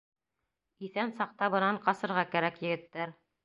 Иҫән 0.87 1.13
саҡта 1.21 1.51
бынан 1.57 1.79
ҡасырға 1.87 2.27
кәрәк, 2.35 2.61
егеттәр! 2.69 3.19